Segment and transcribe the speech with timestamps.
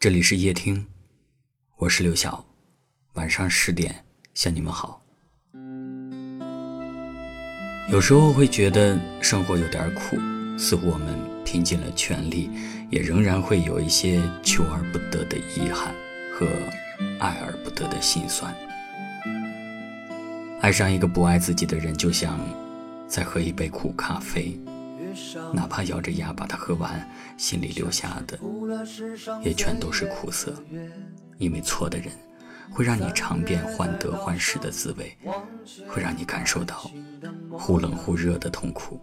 [0.00, 0.86] 这里是夜听，
[1.76, 2.42] 我是刘晓。
[3.12, 5.04] 晚上十点向你们好。
[7.90, 10.16] 有时候会觉得生活有点苦，
[10.58, 12.48] 似乎我们拼尽了全力，
[12.88, 15.94] 也仍然会有一些求而不得的遗憾
[16.32, 16.46] 和
[17.18, 18.56] 爱而不得的心酸。
[20.62, 22.40] 爱上一个不爱自己的人，就像
[23.06, 24.58] 在喝一杯苦咖啡。
[25.52, 28.38] 哪怕咬着牙把它喝完，心里留下的
[29.42, 30.54] 也全都是苦涩。
[31.38, 32.08] 因为错的人
[32.70, 35.16] 会让你尝遍患得患失的滋味，
[35.88, 36.90] 会让你感受到
[37.50, 39.00] 忽冷忽热的痛苦。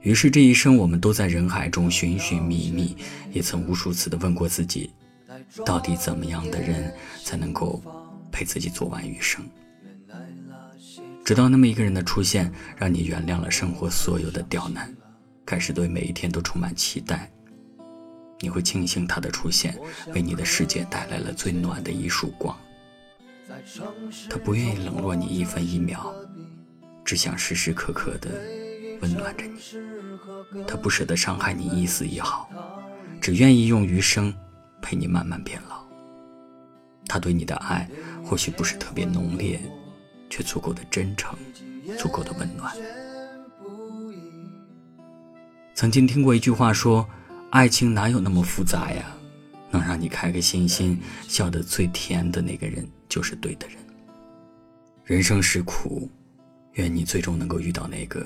[0.00, 2.96] 于是这一生，我们都在人海中寻寻觅觅，
[3.32, 4.92] 也曾无数次的问过自己：
[5.64, 6.94] 到底怎么样的人
[7.24, 7.82] 才能够
[8.30, 9.44] 陪自己走完余生？
[11.28, 14.90] 直到那么一个人的出现，让你原谅了生活所有的刁难，
[15.44, 17.30] 开始对每一天都充满期待。
[18.40, 19.78] 你会庆幸他的出现，
[20.14, 22.56] 为你的世界带来了最暖的一束光。
[24.30, 26.14] 他不愿意冷落你一分一秒，
[27.04, 28.30] 只想时时刻刻的
[29.02, 30.64] 温暖着你。
[30.66, 32.48] 他不舍得伤害你一丝一毫，
[33.20, 34.34] 只愿意用余生
[34.80, 35.84] 陪你慢慢变老。
[37.06, 37.86] 他对你的爱
[38.24, 39.60] 或许不是特别浓烈。
[40.38, 41.36] 却足够的真诚，
[41.98, 42.72] 足够的温暖。
[45.74, 47.04] 曾经听过一句话说
[47.50, 49.16] ：“爱情哪有那么复杂呀？
[49.72, 53.78] 能让你开开心心、笑得最甜的那个人，就是对的人。”
[55.02, 56.08] 人生是苦，
[56.74, 58.24] 愿你最终能够遇到那个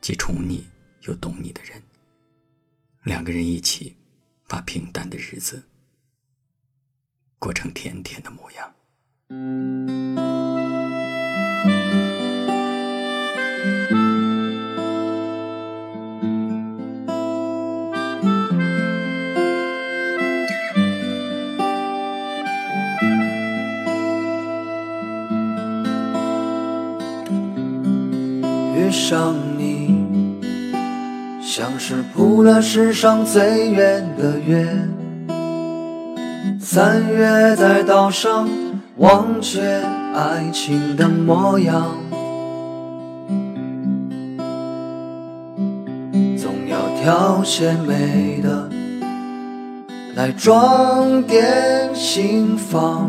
[0.00, 0.66] 既宠你
[1.02, 1.82] 又懂你的人。
[3.02, 3.94] 两个人一起，
[4.48, 5.62] 把平淡的日子
[7.38, 8.72] 过成甜甜的模样。
[28.96, 29.94] 上你，
[31.42, 34.66] 像是铺了世上最远的月。
[36.58, 38.48] 三月在岛上
[38.96, 39.60] 忘却
[40.14, 41.94] 爱情的模样，
[46.36, 48.68] 总要挑些美的
[50.16, 53.08] 来装点心房。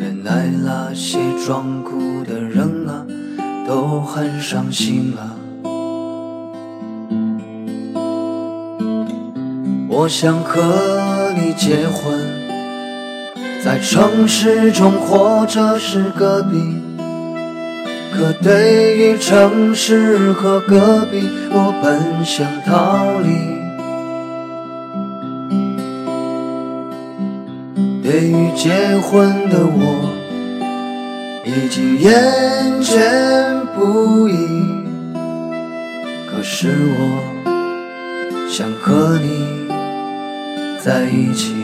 [0.00, 3.06] 原来那些装酷的人啊。
[3.66, 5.32] 都很伤心啊！
[9.88, 12.18] 我想和你结婚，
[13.64, 16.82] 在城市中或者是隔壁。
[18.12, 23.28] 可对于城市和隔壁，我本想逃离。
[28.02, 30.23] 对于结婚的我。
[31.46, 32.10] 已经厌
[32.80, 34.34] 倦不已，
[36.26, 37.20] 可是我
[38.48, 39.68] 想和你
[40.82, 41.63] 在一起。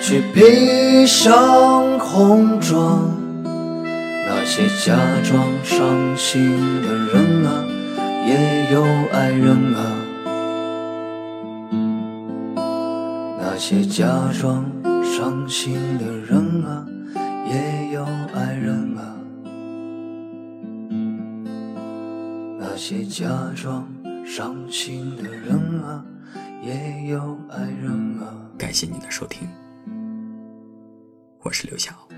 [0.00, 3.14] 去披上红妆，
[3.44, 7.64] 那些假装伤心的人啊，
[8.26, 9.80] 也有爱人啊。
[13.40, 14.06] 那些假
[14.40, 14.64] 装
[15.04, 16.86] 伤心的人啊，
[17.50, 18.04] 也有
[18.34, 19.14] 爱人啊。
[22.58, 23.86] 那些假装
[24.24, 26.02] 伤心的人啊，
[26.64, 27.90] 也有爱人
[28.22, 28.32] 啊。
[28.56, 29.46] 感谢你的收听，
[31.48, 32.08] 我是刘晓。